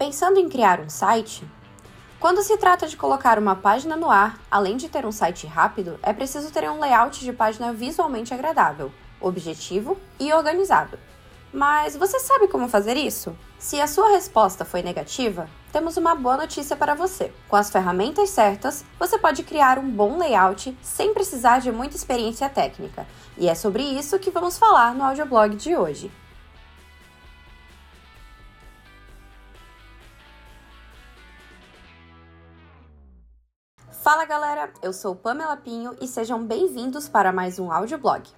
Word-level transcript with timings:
Pensando 0.00 0.40
em 0.40 0.48
criar 0.48 0.80
um 0.80 0.88
site? 0.88 1.46
Quando 2.18 2.42
se 2.42 2.56
trata 2.56 2.88
de 2.88 2.96
colocar 2.96 3.38
uma 3.38 3.54
página 3.54 3.98
no 3.98 4.10
ar, 4.10 4.40
além 4.50 4.78
de 4.78 4.88
ter 4.88 5.04
um 5.04 5.12
site 5.12 5.46
rápido, 5.46 6.00
é 6.02 6.10
preciso 6.10 6.50
ter 6.50 6.66
um 6.70 6.80
layout 6.80 7.20
de 7.20 7.34
página 7.34 7.70
visualmente 7.70 8.32
agradável, 8.32 8.90
objetivo 9.20 9.98
e 10.18 10.32
organizado. 10.32 10.98
Mas 11.52 11.96
você 11.96 12.18
sabe 12.18 12.48
como 12.48 12.66
fazer 12.66 12.96
isso? 12.96 13.36
Se 13.58 13.78
a 13.78 13.86
sua 13.86 14.12
resposta 14.12 14.64
foi 14.64 14.80
negativa, 14.80 15.50
temos 15.70 15.98
uma 15.98 16.14
boa 16.14 16.38
notícia 16.38 16.74
para 16.74 16.94
você. 16.94 17.30
Com 17.46 17.56
as 17.56 17.68
ferramentas 17.68 18.30
certas, 18.30 18.86
você 18.98 19.18
pode 19.18 19.42
criar 19.42 19.78
um 19.78 19.90
bom 19.90 20.16
layout 20.16 20.74
sem 20.80 21.12
precisar 21.12 21.58
de 21.58 21.70
muita 21.70 21.96
experiência 21.96 22.48
técnica. 22.48 23.06
E 23.36 23.50
é 23.50 23.54
sobre 23.54 23.82
isso 23.82 24.18
que 24.18 24.30
vamos 24.30 24.56
falar 24.56 24.94
no 24.94 25.04
audioblog 25.04 25.54
de 25.56 25.76
hoje. 25.76 26.10
Fala 34.10 34.24
galera, 34.24 34.72
eu 34.82 34.92
sou 34.92 35.14
Pamela 35.14 35.56
Pinho 35.56 35.96
e 36.00 36.08
sejam 36.08 36.44
bem-vindos 36.44 37.08
para 37.08 37.30
mais 37.30 37.60
um 37.60 37.70
audioblog. 37.70 38.28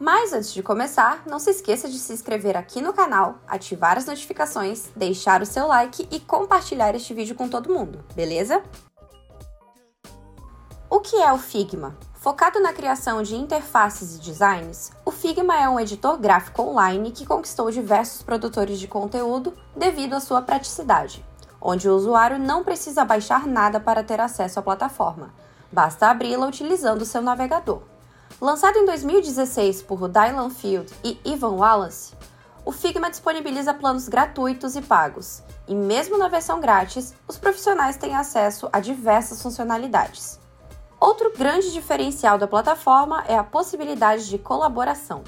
Mas 0.00 0.32
antes 0.32 0.54
de 0.54 0.62
começar, 0.62 1.22
não 1.26 1.38
se 1.38 1.50
esqueça 1.50 1.86
de 1.86 1.98
se 1.98 2.14
inscrever 2.14 2.56
aqui 2.56 2.80
no 2.80 2.94
canal, 2.94 3.36
ativar 3.46 3.98
as 3.98 4.06
notificações, 4.06 4.88
deixar 4.96 5.42
o 5.42 5.46
seu 5.46 5.66
like 5.66 6.08
e 6.10 6.18
compartilhar 6.18 6.94
este 6.94 7.12
vídeo 7.12 7.34
com 7.34 7.46
todo 7.46 7.70
mundo, 7.70 8.02
beleza? 8.14 8.62
O 10.88 10.98
que 10.98 11.16
é 11.16 11.30
o 11.30 11.36
Figma? 11.36 11.94
Focado 12.14 12.58
na 12.58 12.72
criação 12.72 13.22
de 13.22 13.36
interfaces 13.36 14.16
e 14.16 14.20
designs, 14.20 14.92
o 15.04 15.10
Figma 15.10 15.60
é 15.60 15.68
um 15.68 15.78
editor 15.78 16.16
gráfico 16.16 16.62
online 16.62 17.12
que 17.12 17.26
conquistou 17.26 17.70
diversos 17.70 18.22
produtores 18.22 18.80
de 18.80 18.88
conteúdo 18.88 19.52
devido 19.76 20.14
à 20.14 20.20
sua 20.20 20.40
praticidade 20.40 21.22
onde 21.60 21.88
o 21.88 21.94
usuário 21.94 22.38
não 22.38 22.64
precisa 22.64 23.04
baixar 23.04 23.46
nada 23.46 23.80
para 23.80 24.04
ter 24.04 24.20
acesso 24.20 24.58
à 24.58 24.62
plataforma, 24.62 25.30
basta 25.70 26.08
abri-la 26.08 26.46
utilizando 26.46 27.04
seu 27.04 27.20
navegador. 27.20 27.82
Lançado 28.40 28.76
em 28.76 28.84
2016 28.84 29.82
por 29.82 30.08
Dylan 30.08 30.50
Field 30.50 30.92
e 31.02 31.18
Ivan 31.24 31.56
Wallace, 31.56 32.14
o 32.64 32.70
Figma 32.70 33.10
disponibiliza 33.10 33.72
planos 33.72 34.08
gratuitos 34.08 34.76
e 34.76 34.82
pagos, 34.82 35.42
e 35.66 35.74
mesmo 35.74 36.18
na 36.18 36.28
versão 36.28 36.60
grátis, 36.60 37.14
os 37.26 37.38
profissionais 37.38 37.96
têm 37.96 38.14
acesso 38.14 38.68
a 38.72 38.78
diversas 38.78 39.42
funcionalidades. 39.42 40.38
Outro 41.00 41.32
grande 41.36 41.72
diferencial 41.72 42.38
da 42.38 42.46
plataforma 42.46 43.24
é 43.26 43.36
a 43.36 43.44
possibilidade 43.44 44.28
de 44.28 44.38
colaboração. 44.38 45.22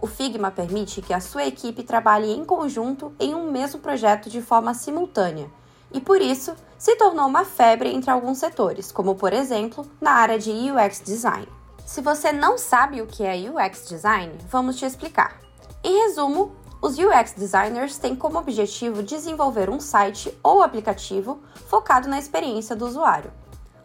O 0.00 0.06
Figma 0.06 0.50
permite 0.50 1.02
que 1.02 1.12
a 1.12 1.20
sua 1.20 1.44
equipe 1.44 1.82
trabalhe 1.82 2.32
em 2.32 2.44
conjunto 2.44 3.12
em 3.20 3.34
um 3.34 3.50
mesmo 3.50 3.80
projeto 3.80 4.30
de 4.30 4.40
forma 4.40 4.72
simultânea, 4.72 5.50
e 5.92 6.00
por 6.00 6.20
isso 6.20 6.54
se 6.78 6.96
tornou 6.96 7.26
uma 7.26 7.44
febre 7.44 7.94
entre 7.94 8.10
alguns 8.10 8.38
setores, 8.38 8.90
como 8.90 9.14
por 9.14 9.32
exemplo 9.32 9.86
na 10.00 10.12
área 10.12 10.38
de 10.38 10.50
UX 10.50 11.02
Design. 11.04 11.48
Se 11.84 12.00
você 12.00 12.32
não 12.32 12.56
sabe 12.56 13.02
o 13.02 13.06
que 13.06 13.24
é 13.24 13.36
UX 13.36 13.88
Design, 13.88 14.32
vamos 14.48 14.76
te 14.76 14.84
explicar. 14.84 15.40
Em 15.82 16.04
resumo, 16.04 16.54
os 16.82 16.98
UX 16.98 17.34
designers 17.34 17.98
têm 17.98 18.16
como 18.16 18.38
objetivo 18.38 19.02
desenvolver 19.02 19.68
um 19.68 19.78
site 19.78 20.34
ou 20.42 20.62
aplicativo 20.62 21.40
focado 21.66 22.08
na 22.08 22.18
experiência 22.18 22.74
do 22.74 22.86
usuário. 22.86 23.30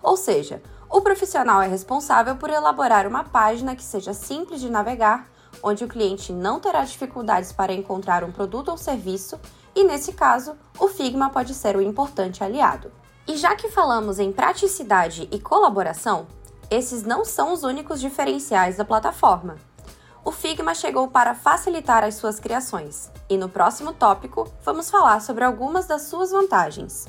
Ou 0.02 0.16
seja, 0.16 0.62
o 0.90 1.02
profissional 1.02 1.62
é 1.62 1.68
responsável 1.68 2.38
por 2.38 2.50
elaborar 2.50 3.06
uma 3.06 3.26
página 3.26 3.76
que 3.76 3.84
seja 3.84 4.14
simples 4.14 4.62
de 4.62 4.70
navegar, 4.70 5.28
onde 5.62 5.84
o 5.84 5.88
cliente 5.90 6.32
não 6.32 6.60
terá 6.60 6.86
dificuldades 6.86 7.52
para 7.52 7.74
encontrar 7.74 8.24
um 8.24 8.32
produto 8.32 8.70
ou 8.70 8.78
serviço 8.78 9.38
e 9.76 9.84
nesse 9.84 10.14
caso, 10.14 10.56
o 10.80 10.88
Figma 10.88 11.30
pode 11.30 11.54
ser 11.54 11.76
um 11.76 11.82
importante 11.82 12.44
aliado. 12.44 12.92
E 13.28 13.36
já 13.36 13.56
que 13.56 13.70
falamos 13.70 14.20
em 14.20 14.32
praticidade 14.32 15.28
e 15.32 15.40
colaboração, 15.40 16.28
esses 16.70 17.04
não 17.04 17.26
são 17.26 17.52
os 17.52 17.64
únicos 17.64 18.00
diferenciais 18.00 18.78
da 18.78 18.86
plataforma. 18.86 19.56
O 20.24 20.32
Figma 20.32 20.74
chegou 20.74 21.08
para 21.08 21.36
facilitar 21.36 22.04
as 22.04 22.16
suas 22.16 22.40
criações, 22.40 23.12
e 23.30 23.38
no 23.38 23.50
próximo 23.50 23.94
tópico 23.94 24.52
vamos 24.64 24.90
falar 24.90 25.22
sobre 25.22 25.44
algumas 25.44 25.86
das 25.86 26.04
suas 26.04 26.32
vantagens. 26.32 27.06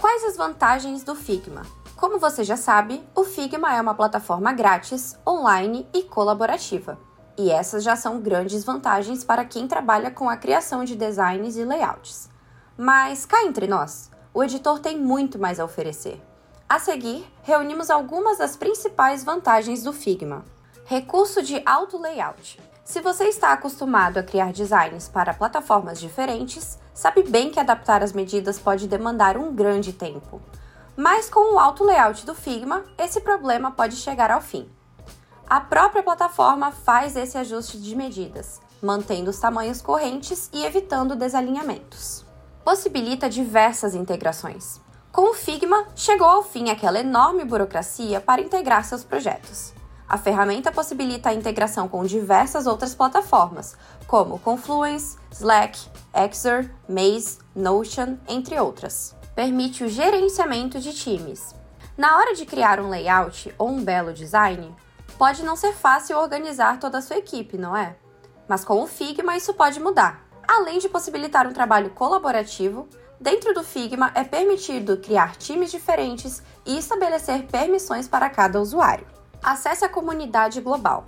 Quais 0.00 0.24
as 0.24 0.36
vantagens 0.36 1.02
do 1.02 1.14
Figma? 1.14 1.62
Como 1.96 2.18
você 2.18 2.44
já 2.44 2.56
sabe, 2.56 3.02
o 3.14 3.24
Figma 3.24 3.74
é 3.74 3.80
uma 3.80 3.94
plataforma 3.94 4.52
grátis, 4.52 5.16
online 5.26 5.88
e 5.92 6.02
colaborativa. 6.02 6.98
E 7.36 7.50
essas 7.50 7.82
já 7.82 7.96
são 7.96 8.20
grandes 8.20 8.64
vantagens 8.64 9.24
para 9.24 9.44
quem 9.44 9.66
trabalha 9.66 10.10
com 10.10 10.28
a 10.28 10.36
criação 10.36 10.84
de 10.84 10.94
designs 10.94 11.56
e 11.56 11.64
layouts. 11.64 12.28
Mas 12.76 13.26
cá 13.26 13.44
entre 13.44 13.66
nós, 13.66 14.10
o 14.32 14.42
editor 14.42 14.78
tem 14.78 14.98
muito 14.98 15.38
mais 15.38 15.58
a 15.58 15.64
oferecer. 15.64 16.20
A 16.68 16.78
seguir, 16.78 17.26
reunimos 17.42 17.90
algumas 17.90 18.38
das 18.38 18.56
principais 18.56 19.24
vantagens 19.24 19.82
do 19.82 19.92
Figma. 19.92 20.44
Recurso 20.84 21.42
de 21.42 21.62
auto 21.66 21.98
layout. 21.98 22.60
Se 22.84 23.00
você 23.00 23.24
está 23.24 23.52
acostumado 23.52 24.18
a 24.18 24.22
criar 24.22 24.52
designs 24.52 25.08
para 25.08 25.34
plataformas 25.34 25.98
diferentes, 25.98 26.78
sabe 26.92 27.22
bem 27.22 27.50
que 27.50 27.58
adaptar 27.58 28.02
as 28.02 28.12
medidas 28.12 28.58
pode 28.58 28.86
demandar 28.86 29.36
um 29.36 29.54
grande 29.54 29.92
tempo. 29.92 30.40
Mas 30.96 31.28
com 31.28 31.54
o 31.54 31.58
auto 31.58 31.82
layout 31.82 32.24
do 32.24 32.34
Figma, 32.34 32.84
esse 32.98 33.20
problema 33.20 33.70
pode 33.70 33.96
chegar 33.96 34.30
ao 34.30 34.40
fim. 34.40 34.68
A 35.46 35.60
própria 35.60 36.02
plataforma 36.02 36.72
faz 36.72 37.16
esse 37.16 37.36
ajuste 37.36 37.78
de 37.78 37.94
medidas, 37.94 38.60
mantendo 38.82 39.30
os 39.30 39.38
tamanhos 39.38 39.82
correntes 39.82 40.48
e 40.52 40.64
evitando 40.64 41.14
desalinhamentos. 41.14 42.24
Possibilita 42.64 43.28
diversas 43.28 43.94
integrações. 43.94 44.80
Com 45.12 45.30
o 45.30 45.34
Figma, 45.34 45.86
chegou 45.94 46.26
ao 46.26 46.42
fim 46.42 46.70
aquela 46.70 46.98
enorme 46.98 47.44
burocracia 47.44 48.20
para 48.20 48.40
integrar 48.40 48.84
seus 48.84 49.04
projetos. 49.04 49.74
A 50.08 50.16
ferramenta 50.16 50.72
possibilita 50.72 51.28
a 51.28 51.34
integração 51.34 51.88
com 51.88 52.04
diversas 52.04 52.66
outras 52.66 52.94
plataformas, 52.94 53.76
como 54.06 54.38
Confluence, 54.38 55.18
Slack, 55.30 55.78
Exer, 56.14 56.70
Maze, 56.88 57.38
Notion, 57.54 58.16
entre 58.28 58.58
outras. 58.58 59.14
Permite 59.34 59.84
o 59.84 59.88
gerenciamento 59.88 60.80
de 60.80 60.92
times. 60.92 61.54
Na 61.96 62.16
hora 62.16 62.34
de 62.34 62.44
criar 62.44 62.80
um 62.80 62.88
layout 62.88 63.54
ou 63.56 63.68
um 63.68 63.84
belo 63.84 64.12
design, 64.12 64.74
Pode 65.18 65.44
não 65.44 65.54
ser 65.54 65.72
fácil 65.72 66.18
organizar 66.18 66.80
toda 66.80 66.98
a 66.98 67.02
sua 67.02 67.16
equipe, 67.16 67.56
não 67.56 67.76
é? 67.76 67.96
Mas 68.48 68.64
com 68.64 68.82
o 68.82 68.86
Figma 68.86 69.36
isso 69.36 69.54
pode 69.54 69.78
mudar. 69.78 70.26
Além 70.46 70.78
de 70.80 70.88
possibilitar 70.88 71.46
um 71.46 71.52
trabalho 71.52 71.90
colaborativo, 71.90 72.88
dentro 73.20 73.54
do 73.54 73.62
Figma 73.62 74.10
é 74.14 74.24
permitido 74.24 74.96
criar 74.96 75.36
times 75.36 75.70
diferentes 75.70 76.42
e 76.66 76.76
estabelecer 76.76 77.46
permissões 77.46 78.08
para 78.08 78.28
cada 78.28 78.60
usuário. 78.60 79.06
Acesse 79.40 79.84
a 79.84 79.88
comunidade 79.88 80.60
global. 80.60 81.04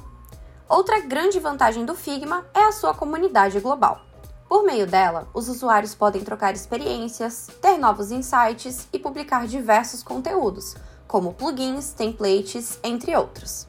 Outra 0.69 1.01
grande 1.01 1.41
vantagem 1.41 1.85
do 1.85 1.95
Figma 1.95 2.47
é 2.55 2.63
a 2.63 2.73
sua 2.73 2.95
comunidade 2.95 3.59
global. 3.59 4.01
Por 4.49 4.63
meio 4.63 4.87
dela, 4.87 5.29
os 5.35 5.49
usuários 5.49 5.97
podem 5.97 6.23
trocar 6.23 6.55
experiências, 6.55 7.49
ter 7.61 7.77
novos 7.77 8.13
insights 8.13 8.87
e 8.93 9.01
publicar 9.01 9.49
diversos 9.49 10.05
conteúdos, 10.05 10.77
como 11.09 11.35
plugins, 11.35 11.93
templates, 11.93 12.79
entre 12.85 13.17
outros 13.17 13.67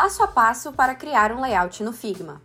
passo 0.00 0.22
a 0.22 0.28
passo 0.28 0.72
para 0.72 0.94
criar 0.94 1.32
um 1.32 1.40
layout 1.40 1.82
no 1.82 1.92
Figma. 1.92 2.40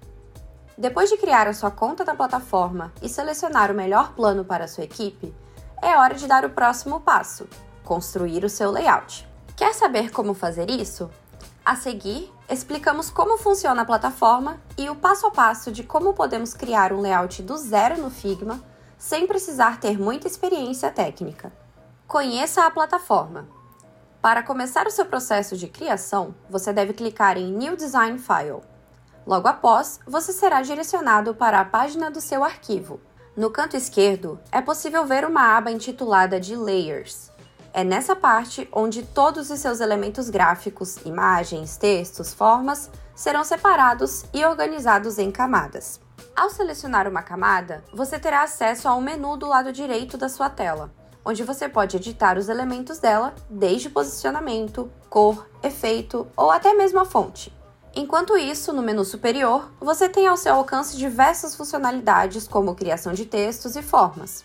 Depois 0.76 1.08
de 1.08 1.18
criar 1.18 1.48
a 1.48 1.54
sua 1.54 1.70
conta 1.70 2.04
da 2.04 2.16
plataforma 2.16 2.92
e 3.00 3.08
selecionar 3.08 3.70
o 3.70 3.76
melhor 3.76 4.14
plano 4.14 4.44
para 4.44 4.66
a 4.66 4.68
sua 4.68 4.86
equipe, 4.86 5.32
é 5.80 5.96
hora 5.96 6.16
de 6.16 6.26
dar 6.26 6.44
o 6.46 6.50
próximo 6.50 7.00
passo: 7.00 7.48
construir 7.84 8.44
o 8.44 8.50
seu 8.50 8.72
layout. 8.72 9.30
Quer 9.56 9.72
saber 9.76 10.10
como 10.10 10.34
fazer 10.34 10.72
isso? 10.72 11.12
A 11.64 11.76
seguir, 11.76 12.34
explicamos 12.50 13.12
como 13.12 13.38
funciona 13.38 13.84
a 13.84 13.86
plataforma 13.86 14.60
e 14.76 14.90
o 14.90 14.96
passo 14.96 15.28
a 15.28 15.30
passo 15.30 15.72
de 15.72 15.84
como 15.84 16.16
podemos 16.16 16.56
criar 16.56 16.92
um 16.92 17.02
layout 17.02 17.44
do 17.44 17.56
zero 17.56 18.02
no 18.02 18.10
Figma 18.10 18.60
sem 18.98 19.28
precisar 19.28 19.80
ter 19.80 20.00
muita 20.00 20.26
experiência 20.26 20.90
técnica. 20.90 21.54
Conheça 22.08 22.66
a 22.66 22.72
plataforma. 22.72 23.48
Para 24.24 24.42
começar 24.42 24.88
o 24.88 24.90
seu 24.90 25.06
processo 25.06 25.58
de 25.58 25.68
criação, 25.68 26.34
você 26.50 26.72
deve 26.72 26.94
clicar 26.94 27.38
em 27.38 27.52
New 27.52 27.76
Design 27.76 28.18
File. 28.18 28.62
Logo 29.28 29.50
após, 29.50 30.00
você 30.08 30.32
será 30.32 30.62
direcionado 30.62 31.36
para 31.36 31.60
a 31.60 31.66
página 31.66 32.10
do 32.10 32.22
seu 32.22 32.42
arquivo. 32.42 33.02
No 33.36 33.50
canto 33.50 33.76
esquerdo, 33.76 34.40
é 34.50 34.62
possível 34.62 35.06
ver 35.06 35.26
uma 35.26 35.58
aba 35.58 35.72
intitulada 35.72 36.40
de 36.40 36.56
Layers. 36.56 37.30
É 37.74 37.84
nessa 37.84 38.16
parte 38.16 38.66
onde 38.72 39.04
todos 39.04 39.50
os 39.50 39.60
seus 39.60 39.82
elementos 39.82 40.30
gráficos, 40.30 40.96
imagens, 41.04 41.76
textos, 41.76 42.34
formas 42.34 42.90
serão 43.14 43.44
separados 43.44 44.24
e 44.34 44.46
organizados 44.46 45.20
em 45.20 45.30
camadas. 45.32 46.00
Ao 46.34 46.50
selecionar 46.50 47.10
uma 47.10 47.24
camada, 47.24 47.84
você 47.94 48.18
terá 48.18 48.44
acesso 48.44 48.88
a 48.88 48.96
um 48.96 49.02
menu 49.02 49.36
do 49.36 49.50
lado 49.50 49.74
direito 49.74 50.18
da 50.18 50.30
sua 50.30 50.50
tela 50.50 51.03
onde 51.26 51.44
você 51.44 51.70
pode 51.70 51.98
editar 51.98 52.38
os 52.38 52.50
elementos 52.50 53.00
dela, 53.00 53.34
desde 53.50 53.90
posicionamento, 53.90 54.92
cor, 55.10 55.48
efeito 55.62 56.28
ou 56.36 56.52
até 56.52 56.74
mesmo 56.74 57.00
a 57.00 57.06
fonte. 57.06 57.54
Enquanto 57.96 58.36
isso, 58.36 58.74
no 58.74 58.82
menu 58.82 59.06
superior, 59.06 59.72
você 59.80 60.10
tem 60.10 60.26
ao 60.26 60.36
seu 60.36 60.56
alcance 60.56 60.98
diversas 60.98 61.56
funcionalidades 61.56 62.48
como 62.48 62.74
criação 62.74 63.14
de 63.14 63.26
textos 63.26 63.76
e 63.76 63.84
formas. 63.84 64.44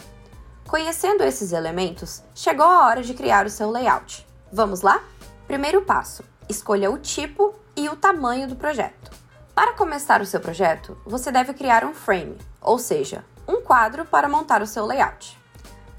Conhecendo 0.68 1.24
esses 1.24 1.52
elementos, 1.52 2.22
chegou 2.34 2.66
a 2.66 2.86
hora 2.86 3.02
de 3.02 3.14
criar 3.14 3.46
o 3.46 3.50
seu 3.50 3.70
layout. 3.70 4.26
Vamos 4.52 4.82
lá? 4.82 5.02
Primeiro 5.46 5.80
passo: 5.80 6.22
escolha 6.46 6.90
o 6.90 6.98
tipo 6.98 7.54
e 7.74 7.88
o 7.88 7.96
tamanho 7.96 8.46
do 8.46 8.54
projeto. 8.54 9.10
Para 9.54 9.72
começar 9.72 10.20
o 10.20 10.26
seu 10.26 10.40
projeto, 10.40 10.96
você 11.06 11.32
deve 11.32 11.54
criar 11.54 11.84
um 11.84 11.94
frame, 11.94 12.36
ou 12.60 12.78
seja, 12.78 13.24
um 13.48 13.62
quadro 13.62 14.04
para 14.04 14.28
montar 14.28 14.60
o 14.60 14.66
seu 14.66 14.84
layout. 14.84 15.37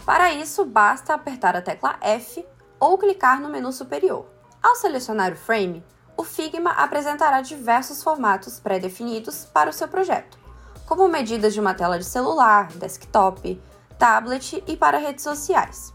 Para 0.09 0.33
isso, 0.33 0.65
basta 0.65 1.13
apertar 1.13 1.55
a 1.55 1.61
tecla 1.61 1.95
F 2.01 2.43
ou 2.79 2.97
clicar 2.97 3.39
no 3.39 3.47
menu 3.47 3.71
superior. 3.71 4.25
Ao 4.59 4.75
selecionar 4.75 5.33
o 5.33 5.35
frame, 5.35 5.85
o 6.17 6.23
Figma 6.23 6.71
apresentará 6.71 7.41
diversos 7.41 8.01
formatos 8.01 8.59
pré-definidos 8.59 9.45
para 9.45 9.69
o 9.69 9.73
seu 9.73 9.87
projeto, 9.87 10.39
como 10.87 11.07
medidas 11.07 11.53
de 11.53 11.59
uma 11.59 11.75
tela 11.75 11.99
de 11.99 12.05
celular, 12.05 12.69
desktop, 12.69 13.61
tablet 13.99 14.63
e 14.65 14.75
para 14.75 14.97
redes 14.97 15.23
sociais. 15.23 15.93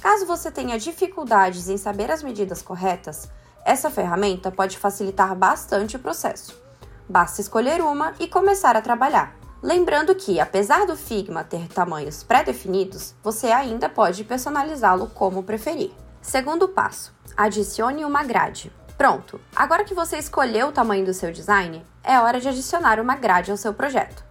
Caso 0.00 0.24
você 0.24 0.50
tenha 0.50 0.78
dificuldades 0.78 1.68
em 1.68 1.76
saber 1.76 2.10
as 2.10 2.22
medidas 2.22 2.62
corretas, 2.62 3.28
essa 3.62 3.90
ferramenta 3.90 4.50
pode 4.50 4.78
facilitar 4.78 5.36
bastante 5.36 5.96
o 5.96 6.00
processo. 6.00 6.58
Basta 7.06 7.42
escolher 7.42 7.82
uma 7.82 8.14
e 8.18 8.26
começar 8.26 8.74
a 8.74 8.80
trabalhar. 8.80 9.43
Lembrando 9.64 10.14
que, 10.14 10.38
apesar 10.38 10.84
do 10.84 10.94
Figma 10.94 11.42
ter 11.42 11.68
tamanhos 11.68 12.22
pré-definidos, 12.22 13.14
você 13.22 13.46
ainda 13.46 13.88
pode 13.88 14.22
personalizá-lo 14.22 15.06
como 15.14 15.42
preferir. 15.42 15.90
Segundo 16.20 16.68
passo: 16.68 17.14
adicione 17.34 18.04
uma 18.04 18.22
grade. 18.22 18.70
Pronto! 18.98 19.40
Agora 19.56 19.82
que 19.82 19.94
você 19.94 20.18
escolheu 20.18 20.66
o 20.66 20.72
tamanho 20.72 21.06
do 21.06 21.14
seu 21.14 21.32
design, 21.32 21.82
é 22.02 22.20
hora 22.20 22.38
de 22.40 22.48
adicionar 22.50 23.00
uma 23.00 23.16
grade 23.16 23.50
ao 23.50 23.56
seu 23.56 23.72
projeto. 23.72 24.22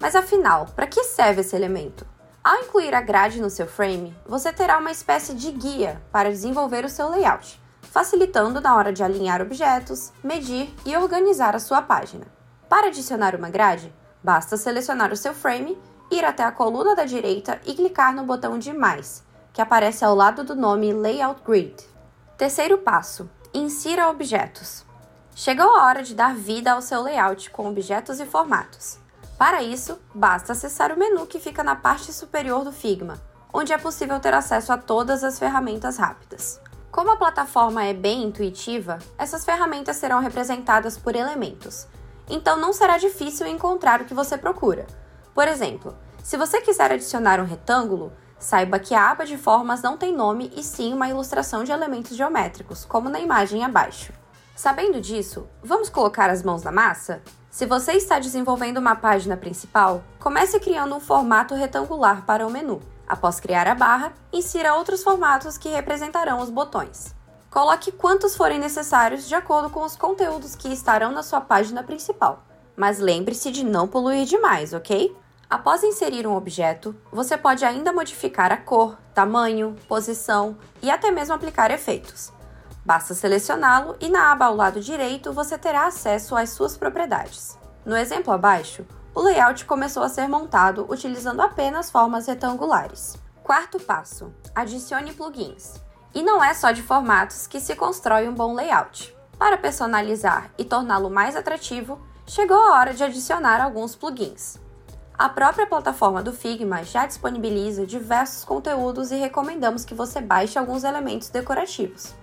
Mas 0.00 0.16
afinal, 0.16 0.66
para 0.74 0.88
que 0.88 1.04
serve 1.04 1.42
esse 1.42 1.54
elemento? 1.54 2.04
Ao 2.42 2.56
incluir 2.56 2.92
a 2.92 3.00
grade 3.00 3.40
no 3.40 3.48
seu 3.48 3.68
frame, 3.68 4.12
você 4.26 4.52
terá 4.52 4.76
uma 4.78 4.90
espécie 4.90 5.34
de 5.34 5.52
guia 5.52 6.02
para 6.10 6.30
desenvolver 6.30 6.84
o 6.84 6.88
seu 6.88 7.08
layout, 7.08 7.62
facilitando 7.80 8.60
na 8.60 8.74
hora 8.74 8.92
de 8.92 9.04
alinhar 9.04 9.40
objetos, 9.40 10.12
medir 10.20 10.74
e 10.84 10.96
organizar 10.96 11.54
a 11.54 11.60
sua 11.60 11.80
página. 11.80 12.26
Para 12.68 12.88
adicionar 12.88 13.36
uma 13.36 13.50
grade, 13.50 13.92
basta 14.22 14.56
selecionar 14.56 15.12
o 15.12 15.16
seu 15.16 15.34
frame, 15.34 15.78
ir 16.10 16.24
até 16.24 16.44
a 16.44 16.52
coluna 16.52 16.94
da 16.94 17.04
direita 17.04 17.60
e 17.64 17.74
clicar 17.74 18.14
no 18.14 18.24
botão 18.24 18.58
de 18.58 18.72
Mais, 18.72 19.24
que 19.52 19.62
aparece 19.62 20.04
ao 20.04 20.14
lado 20.14 20.44
do 20.44 20.54
nome 20.54 20.92
Layout 20.92 21.42
Grid. 21.44 21.74
Terceiro 22.36 22.78
passo: 22.78 23.28
Insira 23.52 24.08
objetos. 24.08 24.84
Chegou 25.34 25.74
a 25.76 25.84
hora 25.86 26.02
de 26.02 26.14
dar 26.14 26.34
vida 26.34 26.72
ao 26.72 26.82
seu 26.82 27.02
layout 27.02 27.50
com 27.50 27.68
objetos 27.68 28.20
e 28.20 28.26
formatos. 28.26 28.98
Para 29.38 29.62
isso, 29.62 29.98
basta 30.14 30.52
acessar 30.52 30.92
o 30.92 30.98
menu 30.98 31.26
que 31.26 31.40
fica 31.40 31.64
na 31.64 31.74
parte 31.74 32.12
superior 32.12 32.62
do 32.62 32.72
Figma, 32.72 33.18
onde 33.52 33.72
é 33.72 33.78
possível 33.78 34.20
ter 34.20 34.34
acesso 34.34 34.72
a 34.72 34.76
todas 34.76 35.24
as 35.24 35.38
ferramentas 35.38 35.96
rápidas. 35.96 36.60
Como 36.90 37.10
a 37.10 37.16
plataforma 37.16 37.84
é 37.84 37.94
bem 37.94 38.24
intuitiva, 38.24 38.98
essas 39.16 39.44
ferramentas 39.44 39.96
serão 39.96 40.20
representadas 40.20 40.98
por 40.98 41.16
elementos, 41.16 41.86
então 42.30 42.56
não 42.56 42.72
será 42.72 42.96
difícil 42.98 43.46
encontrar 43.46 44.00
o 44.00 44.04
que 44.04 44.14
você 44.14 44.38
procura. 44.38 44.86
Por 45.34 45.46
exemplo, 45.48 45.96
se 46.22 46.36
você 46.36 46.60
quiser 46.60 46.92
adicionar 46.92 47.40
um 47.40 47.44
retângulo, 47.44 48.12
Saiba 48.40 48.78
que 48.78 48.94
a 48.94 49.10
aba 49.10 49.26
de 49.26 49.36
formas 49.36 49.82
não 49.82 49.98
tem 49.98 50.16
nome 50.16 50.50
e 50.56 50.62
sim 50.62 50.94
uma 50.94 51.10
ilustração 51.10 51.62
de 51.62 51.72
elementos 51.72 52.16
geométricos, 52.16 52.86
como 52.86 53.10
na 53.10 53.20
imagem 53.20 53.62
abaixo. 53.62 54.14
Sabendo 54.56 54.98
disso, 54.98 55.46
vamos 55.62 55.90
colocar 55.90 56.30
as 56.30 56.42
mãos 56.42 56.62
na 56.62 56.72
massa? 56.72 57.20
Se 57.50 57.66
você 57.66 57.92
está 57.92 58.18
desenvolvendo 58.18 58.78
uma 58.78 58.96
página 58.96 59.36
principal, 59.36 60.02
comece 60.18 60.58
criando 60.58 60.94
um 60.94 61.00
formato 61.00 61.54
retangular 61.54 62.24
para 62.24 62.46
o 62.46 62.50
menu. 62.50 62.80
Após 63.06 63.38
criar 63.40 63.68
a 63.68 63.74
barra, 63.74 64.14
insira 64.32 64.74
outros 64.74 65.02
formatos 65.02 65.58
que 65.58 65.68
representarão 65.68 66.40
os 66.40 66.48
botões. 66.48 67.14
Coloque 67.50 67.90
quantos 67.90 68.36
forem 68.36 68.60
necessários 68.60 69.26
de 69.26 69.34
acordo 69.34 69.68
com 69.70 69.84
os 69.84 69.96
conteúdos 69.96 70.54
que 70.54 70.68
estarão 70.72 71.10
na 71.10 71.24
sua 71.24 71.40
página 71.40 71.82
principal. 71.82 72.44
Mas 72.76 73.00
lembre-se 73.00 73.50
de 73.50 73.64
não 73.64 73.88
poluir 73.88 74.24
demais, 74.24 74.72
ok? 74.72 75.16
Após 75.48 75.82
inserir 75.82 76.28
um 76.28 76.36
objeto, 76.36 76.94
você 77.10 77.36
pode 77.36 77.64
ainda 77.64 77.92
modificar 77.92 78.52
a 78.52 78.56
cor, 78.56 78.96
tamanho, 79.12 79.74
posição 79.88 80.56
e 80.80 80.88
até 80.88 81.10
mesmo 81.10 81.34
aplicar 81.34 81.72
efeitos. 81.72 82.32
Basta 82.84 83.14
selecioná-lo 83.14 83.96
e 83.98 84.08
na 84.08 84.30
aba 84.30 84.44
ao 84.44 84.54
lado 84.54 84.80
direito 84.80 85.32
você 85.32 85.58
terá 85.58 85.88
acesso 85.88 86.36
às 86.36 86.50
suas 86.50 86.76
propriedades. 86.76 87.58
No 87.84 87.96
exemplo 87.96 88.32
abaixo, 88.32 88.86
o 89.12 89.20
layout 89.20 89.64
começou 89.64 90.04
a 90.04 90.08
ser 90.08 90.28
montado 90.28 90.86
utilizando 90.88 91.40
apenas 91.40 91.90
formas 91.90 92.28
retangulares. 92.28 93.16
Quarto 93.42 93.80
passo: 93.80 94.32
adicione 94.54 95.12
plugins. 95.12 95.89
E 96.14 96.22
não 96.22 96.42
é 96.42 96.52
só 96.54 96.72
de 96.72 96.82
formatos 96.82 97.46
que 97.46 97.60
se 97.60 97.76
constrói 97.76 98.28
um 98.28 98.34
bom 98.34 98.54
layout. 98.54 99.16
Para 99.38 99.56
personalizar 99.56 100.50
e 100.58 100.64
torná-lo 100.64 101.08
mais 101.08 101.36
atrativo, 101.36 102.00
chegou 102.26 102.56
a 102.56 102.78
hora 102.78 102.92
de 102.92 103.04
adicionar 103.04 103.60
alguns 103.60 103.94
plugins. 103.94 104.58
A 105.16 105.28
própria 105.28 105.66
plataforma 105.66 106.22
do 106.22 106.32
Figma 106.32 106.82
já 106.82 107.06
disponibiliza 107.06 107.86
diversos 107.86 108.44
conteúdos 108.44 109.10
e 109.10 109.16
recomendamos 109.16 109.84
que 109.84 109.94
você 109.94 110.20
baixe 110.20 110.58
alguns 110.58 110.82
elementos 110.82 111.28
decorativos. 111.28 112.14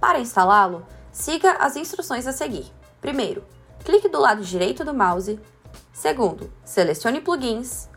Para 0.00 0.20
instalá-lo, 0.20 0.86
siga 1.10 1.52
as 1.54 1.76
instruções 1.76 2.26
a 2.26 2.32
seguir. 2.32 2.72
Primeiro, 3.00 3.44
clique 3.84 4.08
do 4.08 4.20
lado 4.20 4.42
direito 4.42 4.84
do 4.84 4.94
mouse. 4.94 5.38
Segundo, 5.92 6.52
selecione 6.64 7.20
plugins. 7.20 7.88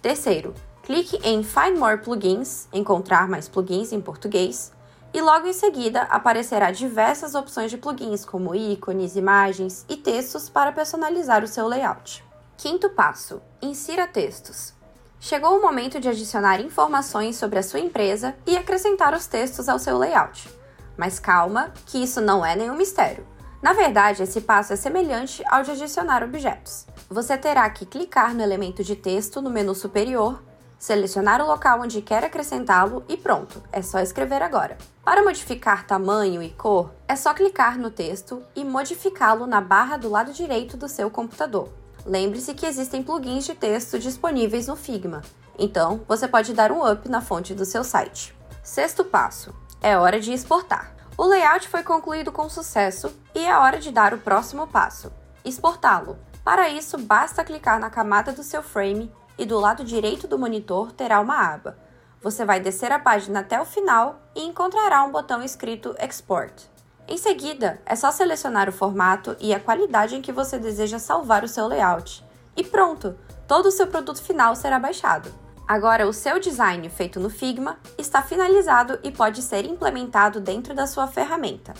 Terceiro, 0.00 0.54
clique 0.82 1.18
em 1.22 1.42
Find 1.42 1.78
More 1.78 1.98
Plugins, 1.98 2.68
encontrar 2.72 3.28
mais 3.28 3.48
plugins 3.48 3.92
em 3.92 4.00
português. 4.00 4.72
E 5.14 5.20
logo 5.20 5.46
em 5.46 5.52
seguida 5.52 6.02
aparecerá 6.02 6.70
diversas 6.70 7.34
opções 7.34 7.70
de 7.70 7.76
plugins, 7.76 8.24
como 8.24 8.54
ícones, 8.54 9.14
imagens 9.14 9.84
e 9.88 9.96
textos 9.96 10.48
para 10.48 10.72
personalizar 10.72 11.44
o 11.44 11.48
seu 11.48 11.68
layout. 11.68 12.24
Quinto 12.56 12.90
passo: 12.90 13.40
insira 13.60 14.06
textos. 14.06 14.72
Chegou 15.20 15.56
o 15.56 15.62
momento 15.62 16.00
de 16.00 16.08
adicionar 16.08 16.60
informações 16.60 17.36
sobre 17.36 17.58
a 17.58 17.62
sua 17.62 17.78
empresa 17.78 18.34
e 18.46 18.56
acrescentar 18.56 19.14
os 19.14 19.26
textos 19.26 19.68
ao 19.68 19.78
seu 19.78 19.96
layout. 19.96 20.48
Mas 20.96 21.20
calma, 21.20 21.72
que 21.86 22.02
isso 22.02 22.20
não 22.20 22.44
é 22.44 22.56
nenhum 22.56 22.74
mistério. 22.74 23.26
Na 23.62 23.72
verdade, 23.72 24.24
esse 24.24 24.40
passo 24.40 24.72
é 24.72 24.76
semelhante 24.76 25.40
ao 25.48 25.62
de 25.62 25.70
adicionar 25.70 26.24
objetos. 26.24 26.86
Você 27.08 27.38
terá 27.38 27.70
que 27.70 27.86
clicar 27.86 28.34
no 28.34 28.42
elemento 28.42 28.82
de 28.82 28.96
texto 28.96 29.40
no 29.40 29.50
menu 29.50 29.74
superior, 29.74 30.42
selecionar 30.82 31.40
o 31.40 31.46
local 31.46 31.80
onde 31.80 32.02
quer 32.02 32.24
acrescentá-lo 32.24 33.04
e 33.08 33.16
pronto, 33.16 33.62
é 33.70 33.80
só 33.80 34.00
escrever 34.00 34.42
agora. 34.42 34.76
Para 35.04 35.22
modificar 35.22 35.86
tamanho 35.86 36.42
e 36.42 36.50
cor, 36.50 36.90
é 37.06 37.14
só 37.14 37.32
clicar 37.32 37.78
no 37.78 37.88
texto 37.88 38.42
e 38.56 38.64
modificá-lo 38.64 39.46
na 39.46 39.60
barra 39.60 39.96
do 39.96 40.08
lado 40.08 40.32
direito 40.32 40.76
do 40.76 40.88
seu 40.88 41.08
computador. 41.08 41.68
Lembre-se 42.04 42.52
que 42.52 42.66
existem 42.66 43.00
plugins 43.00 43.44
de 43.44 43.54
texto 43.54 43.96
disponíveis 43.96 44.66
no 44.66 44.74
Figma, 44.74 45.22
então 45.56 46.00
você 46.08 46.26
pode 46.26 46.52
dar 46.52 46.72
um 46.72 46.84
up 46.84 47.08
na 47.08 47.20
fonte 47.20 47.54
do 47.54 47.64
seu 47.64 47.84
site. 47.84 48.34
Sexto 48.60 49.04
passo: 49.04 49.54
é 49.80 49.96
hora 49.96 50.18
de 50.18 50.32
exportar. 50.32 50.96
O 51.16 51.24
layout 51.24 51.68
foi 51.68 51.84
concluído 51.84 52.32
com 52.32 52.48
sucesso 52.48 53.16
e 53.36 53.38
é 53.38 53.56
hora 53.56 53.78
de 53.78 53.92
dar 53.92 54.12
o 54.14 54.18
próximo 54.18 54.66
passo: 54.66 55.12
exportá-lo. 55.44 56.18
Para 56.44 56.68
isso, 56.68 56.98
basta 56.98 57.44
clicar 57.44 57.78
na 57.78 57.88
camada 57.88 58.32
do 58.32 58.42
seu 58.42 58.64
frame 58.64 59.12
e 59.38 59.44
do 59.44 59.58
lado 59.58 59.84
direito 59.84 60.26
do 60.26 60.38
monitor 60.38 60.92
terá 60.92 61.20
uma 61.20 61.54
aba. 61.54 61.76
Você 62.22 62.44
vai 62.44 62.60
descer 62.60 62.92
a 62.92 62.98
página 62.98 63.40
até 63.40 63.60
o 63.60 63.64
final 63.64 64.20
e 64.34 64.44
encontrará 64.44 65.02
um 65.02 65.10
botão 65.10 65.42
escrito 65.42 65.94
Export. 65.98 66.70
Em 67.08 67.18
seguida, 67.18 67.80
é 67.84 67.96
só 67.96 68.10
selecionar 68.12 68.68
o 68.68 68.72
formato 68.72 69.36
e 69.40 69.52
a 69.52 69.60
qualidade 69.60 70.14
em 70.14 70.22
que 70.22 70.32
você 70.32 70.58
deseja 70.58 70.98
salvar 70.98 71.42
o 71.42 71.48
seu 71.48 71.66
layout. 71.66 72.24
E 72.56 72.62
pronto! 72.62 73.16
Todo 73.46 73.66
o 73.66 73.72
seu 73.72 73.86
produto 73.86 74.22
final 74.22 74.54
será 74.54 74.78
baixado. 74.78 75.32
Agora, 75.66 76.06
o 76.06 76.12
seu 76.12 76.38
design 76.38 76.88
feito 76.88 77.18
no 77.18 77.28
Figma 77.28 77.78
está 77.98 78.22
finalizado 78.22 78.98
e 79.02 79.10
pode 79.10 79.42
ser 79.42 79.64
implementado 79.64 80.40
dentro 80.40 80.74
da 80.74 80.86
sua 80.86 81.06
ferramenta. 81.06 81.74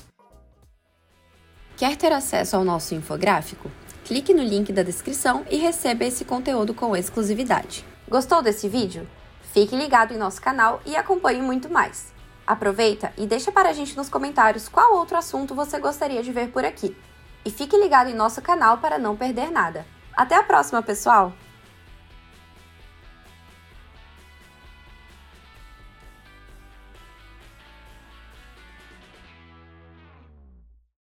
Quer 1.77 1.97
ter 1.97 2.13
acesso 2.13 2.57
ao 2.57 2.65
nosso 2.65 2.95
infográfico? 2.95 3.71
Clique 4.05 4.35
no 4.35 4.43
link 4.43 4.73
da 4.73 4.83
descrição 4.83 5.45
e 5.51 5.57
receba 5.59 6.05
esse 6.05 6.25
conteúdo 6.25 6.75
com 6.75 6.97
exclusividade. 6.97 7.85
Gostou 8.09 8.43
desse 8.43 8.69
vídeo? 8.69 9.09
Fique 9.53 9.77
ligado 9.77 10.13
em 10.13 10.19
nosso 10.19 10.43
canal 10.43 10.81
e 10.85 10.97
acompanhe 10.97 11.41
muito 11.41 11.71
mais. 11.71 12.13
Aproveita 12.45 13.13
e 13.17 13.27
deixa 13.27 13.53
para 13.53 13.69
a 13.69 13.73
gente 13.73 13.97
nos 13.97 14.09
comentários 14.09 14.69
qual 14.69 14.97
outro 14.97 15.17
assunto 15.17 15.55
você 15.55 15.79
gostaria 15.79 16.23
de 16.23 16.33
ver 16.33 16.49
por 16.49 16.65
aqui. 16.65 16.97
E 17.45 17.51
fique 17.51 17.77
ligado 17.77 18.11
em 18.11 18.15
nosso 18.15 18.43
canal 18.43 18.79
para 18.79 18.99
não 18.99 19.17
perder 19.17 19.51
nada. 19.51 19.87
Até 20.15 20.35
a 20.35 20.43
próxima, 20.43 20.83
pessoal! 20.83 21.33